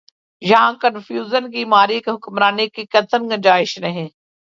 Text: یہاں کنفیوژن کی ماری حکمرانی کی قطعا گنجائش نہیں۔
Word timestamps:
یہاں 0.41 0.71
کنفیوژن 0.81 1.51
کی 1.51 1.65
ماری 1.65 1.99
حکمرانی 2.07 2.67
کی 2.69 2.85
قطعا 2.85 3.19
گنجائش 3.21 3.77
نہیں۔ 3.77 4.07